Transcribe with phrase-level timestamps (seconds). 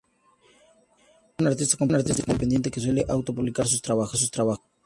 [0.01, 4.31] Hoffman es un artista completamente independiente, que suele auto publicar sus trabajos.